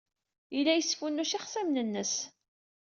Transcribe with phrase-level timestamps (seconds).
[0.55, 2.13] Yella yesfunnuc ixṣimen-nnes.